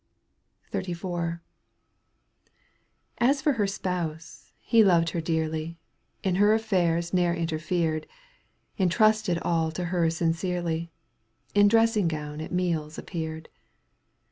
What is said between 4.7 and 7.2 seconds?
loved her dearly. In het affairs